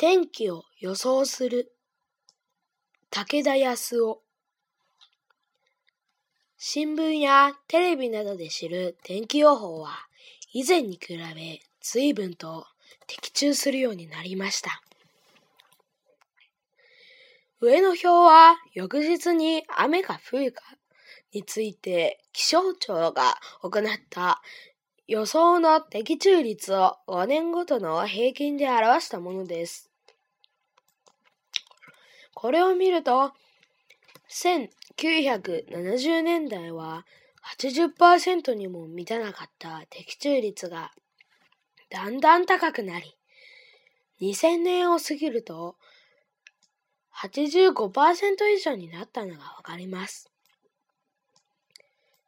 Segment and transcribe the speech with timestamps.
[0.00, 1.72] 天気を予想する
[3.10, 4.22] 武田康夫
[6.56, 9.90] 新聞やテレビなどで知る天気予報は
[10.52, 12.64] 以前に比べ随分と
[13.08, 14.80] 的中するようになりました。
[17.60, 20.62] 上の表は翌日に雨が降るか
[21.32, 24.42] について気象庁が行った
[25.08, 29.87] 予想の的中率を5年ごとの平均で表したものです。
[32.40, 33.32] これを見ると、
[34.30, 37.04] 1970年代は
[37.58, 40.92] 80%にも満たなかった的中率が
[41.90, 43.16] だんだん高くなり、
[44.20, 45.74] 2000年を過ぎると
[47.12, 50.30] 85%以上になったのがわかります。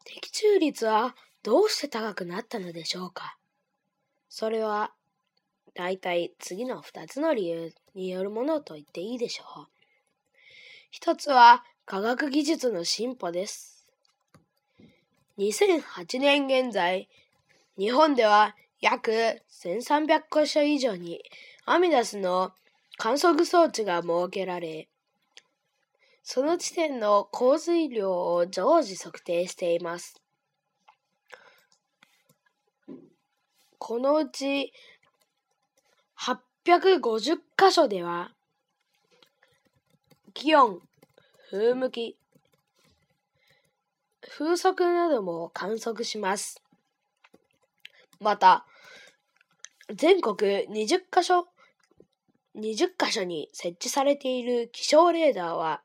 [0.05, 1.15] 的中率は
[1.45, 3.37] どうして高くなったのでしょうか？
[4.29, 4.93] それは
[5.73, 9.69] 大体次の2つの理由によるものと言っていいでしょう。
[10.91, 13.87] 一つは科学技術の進歩です。
[15.39, 17.09] 2008年現在、
[17.79, 21.23] 日本では約1300箇所以上に
[21.65, 22.53] アミダスの
[22.97, 24.89] 観測装置が設けられ、
[26.25, 30.21] その地点の降水量を常時測定しています。
[33.79, 34.73] このうち
[36.19, 38.33] 850箇所では
[40.33, 40.81] 気温、
[41.51, 42.17] 風向き、
[44.23, 46.63] 風速なども観測します。
[48.21, 48.67] また、
[49.95, 50.37] 全国
[50.69, 51.49] 20カ所、
[52.55, 55.83] 20カ所に設置されている気象レーダーは、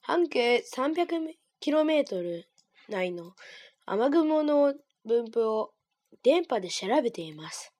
[0.00, 2.44] 半径 300km
[2.88, 3.34] 内の
[3.86, 5.72] 雨雲の分布を
[6.22, 7.72] 電波で調べています。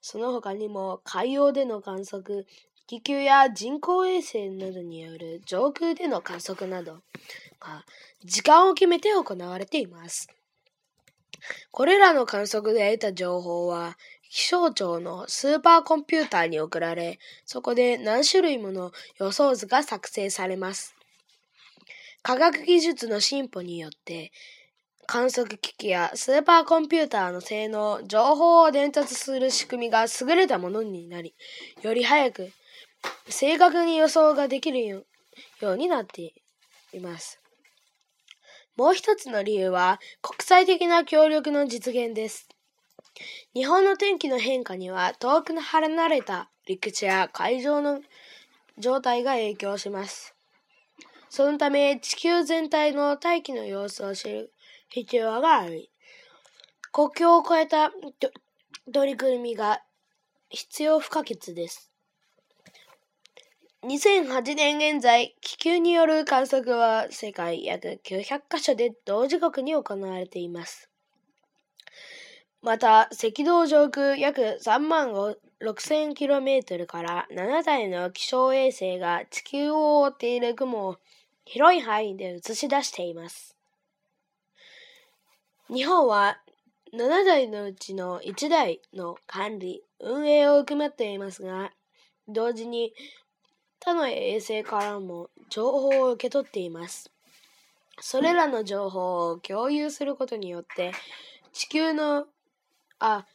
[0.00, 2.46] その他にも海洋での観測、
[2.92, 6.96] 気球や人工衛星などによる上空での観測など
[7.58, 7.86] が
[8.22, 10.28] 時間を決めて行われています。
[11.70, 13.96] これらの観測で得た情報は
[14.28, 20.94] 気象庁のスーパーコンピューターに送られ、そこで何種類もの予想図が作成されます。
[22.20, 24.32] 科学技術の進歩によって
[25.06, 31.34] 観測機器やスーパーコンピューターの性能、情報を伝達する仕組みが優れたものになり、
[31.80, 32.52] より早く
[33.28, 35.04] 正確に予想ができるよ
[35.62, 36.34] うになって
[36.92, 37.40] います。
[38.76, 42.48] もう一つの理由は国際的な協力の実現です。
[43.54, 48.00] 日本の天気の変化には遠く離れた陸地や海上の
[48.78, 50.34] 状態が影響します。
[51.28, 54.52] そのため地球全体の大気の様子を知る
[54.88, 55.90] 必要があり、
[56.92, 57.90] 国境を越えた
[58.92, 59.82] 取り組みが
[60.48, 61.91] 必要不可欠です。
[63.84, 70.88] 2008年現在、気球による観測は世界約900カ所で同時刻に行われています。
[72.62, 80.96] また、赤道上空約3万 6000km から7台の気象衛星が地球を覆っている雲を
[81.44, 83.56] 広い範囲で映し出しています。
[85.68, 86.38] 日本は
[86.94, 91.72] 7台のうちの1台の管理、運営を含めていますが、
[92.28, 92.94] 同時に
[93.84, 97.10] 他の衛星からも情報を受け取っています。
[98.00, 100.92] それらの情報を共有することによって、
[101.52, 102.26] 地球の、
[103.00, 103.26] あ、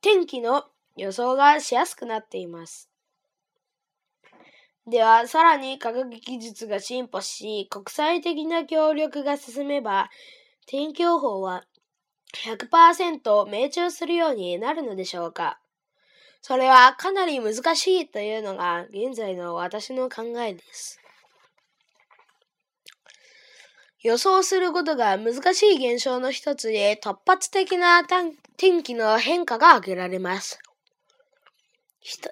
[0.00, 0.64] 天気の
[0.96, 2.88] 予想がしやすくなっています。
[4.86, 10.08] では、さらに科学技術が進歩し、国際的な協力が進めば、
[10.66, 11.64] 天気予報は
[12.32, 15.58] 100%命中するようになるのでしょうか
[16.42, 21.00] それはかなり難しいというのが現在の私の考えです。
[24.02, 28.04] 予想することが難しい現象の一つで突発的な
[28.56, 30.60] 天気の変化が挙げられます。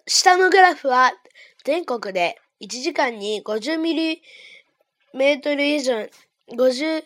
[0.07, 1.13] 下のグラフは
[1.65, 4.23] 全国で1時間に50ミリ
[5.13, 6.09] メートル以上、
[6.57, 7.03] 50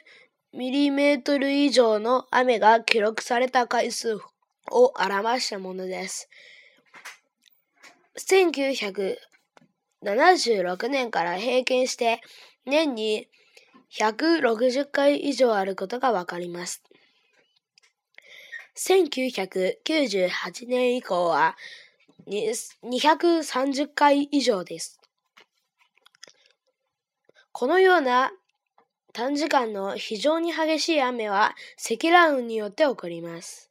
[0.52, 4.17] ミリメートル以上の雨が記録された回数
[4.70, 6.28] を表したものです。
[8.19, 12.20] 1976年から平均して
[12.67, 13.29] 年に
[13.93, 16.82] 160回以上あることがわかります。
[18.76, 21.56] 1998年以降は
[22.26, 25.00] 230回以上です。
[27.53, 28.31] このような
[29.12, 33.70] 短時間の非常に激しい雨は積乱雲によって起こります。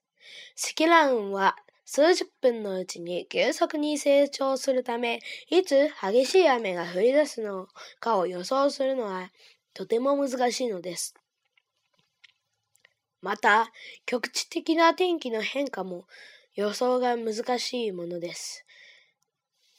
[0.56, 1.56] 積乱雲は
[1.90, 7.70] 数十分のうちに急速に成長するため、いつ激しい雨が降り出すの
[8.02, 9.32] かを予想するのは
[9.74, 11.16] とても難しいのです。
[13.22, 13.72] また、
[14.06, 16.04] 局地的な天気の変化も
[16.56, 18.66] 予想が難しいものです。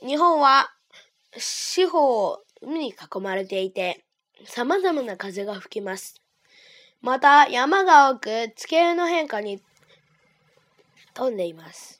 [0.01, 0.71] 日本は
[1.37, 4.03] 四方海に囲まれていて、
[4.47, 6.23] 様々な風が吹きます。
[7.03, 9.63] また、山が多く、地形の変化に
[11.13, 11.98] 飛んでいます。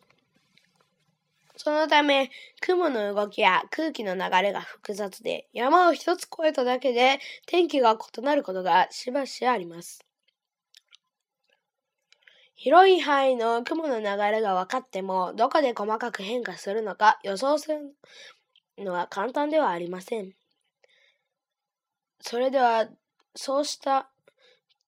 [1.69, 2.31] そのため、
[2.63, 10.03] 雲の動きや空気の流れが複雑で、山を一つ越えただけで天気が異なることがしばしあります。
[12.55, 17.95] 広い範囲の雲の流れが分かっても、どこで細かく変化するのか予想する
[18.79, 20.33] のは簡単ではありません。
[22.23, 22.89] それでは、
[23.37, 24.09] そうした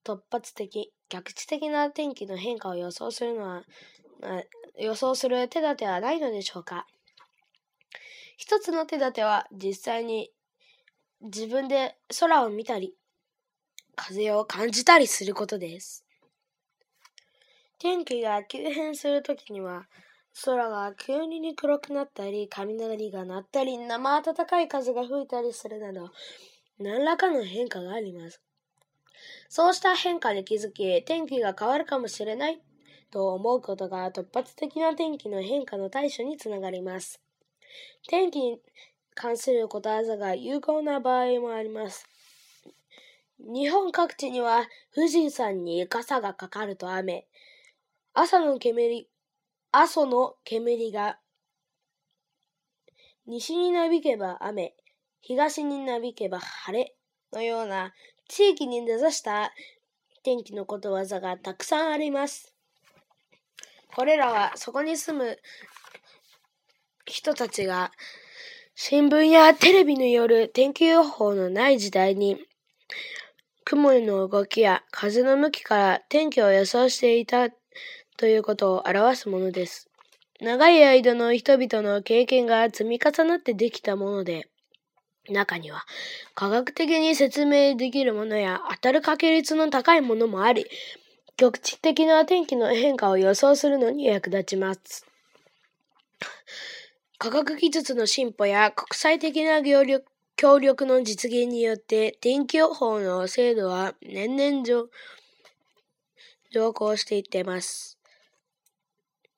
[0.02, 3.64] 突発的、逆地的な天気の変化を予想するのは、
[4.80, 6.86] 予想する手立てはないのでしょうか？
[8.36, 10.30] 一つの手立ては実際に
[11.20, 12.94] 自分で空を見たり、
[13.94, 16.04] 風を感じたりすることです。
[17.78, 19.86] 天気が急変するときには、
[20.44, 26.10] 空が急に黒くなったり、雷が鳴ったり、生暖かい風が吹いたりするなど、
[26.78, 28.40] 何らかの変化があります。
[29.50, 32.62] そうした変化に気づき、天気が変わるかもしれない
[33.10, 37.20] と思うことが突発的な天気の変化の対処につながります。
[38.08, 38.60] 天気に
[39.14, 42.06] 関することわざが有効な場合もあります。
[43.38, 47.26] 日本各地には富士山に傘がかかると雨、
[48.12, 49.08] 朝の煙、
[49.72, 51.18] 阿蘇の煙が
[53.26, 54.74] 西になびけば雨、
[55.20, 56.94] 東になびけば晴れ
[57.32, 57.92] のような
[58.28, 59.52] 地域に根ざした
[60.22, 62.59] 天気のことわざがたくさんあります。
[63.94, 65.38] これらはそこに住む
[67.06, 67.90] 人たちが
[68.74, 72.38] 新聞やテレビによる天気予報のない時代に
[73.64, 77.50] 雲の動きや風の向きから天気を予想していた
[78.16, 79.88] ということを表すものです。
[80.40, 84.48] 長い間の人々の経験が積み重なってできたもので、
[85.28, 85.84] 中には
[86.34, 90.66] 科学的に説明できるものや当たる確率の高いものもあり、
[91.40, 95.06] 局地的な天気の変化を予想するのに役立ちます。
[97.16, 104.90] 科学技術の進歩や国際的な協力の実現によって天気予報の精度は年々上
[106.52, 107.98] 上降していっています。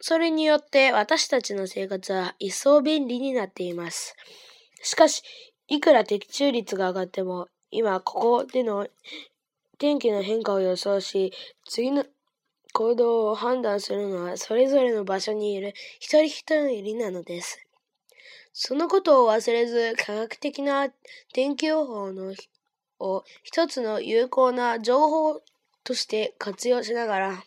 [0.00, 4.16] それによって私たちの生活は一層便利になっています。
[4.82, 5.22] しかし、
[5.68, 8.88] いくら的中率が上がっても、今ここでの
[9.78, 11.32] 天気の変化を予想し、
[11.64, 12.04] 次の
[12.72, 16.44] 行動を判断するのはそれぞれの場所にいる一人一
[16.82, 17.58] 人なのです。
[18.52, 20.88] そのことを忘れず、科学的な
[21.32, 22.34] 天気予報の
[22.98, 25.42] を一つの有効な情報
[25.84, 27.44] として活用しながら、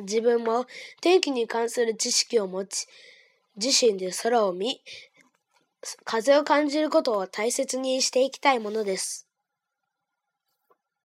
[0.00, 0.66] 自分も
[1.00, 2.86] 天気に関する知識を持ち、
[3.56, 4.80] 自身で空を見、
[6.04, 9.28] 風を感じることを大切にしていきたいものです。